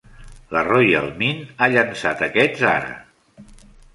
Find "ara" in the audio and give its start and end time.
2.73-2.95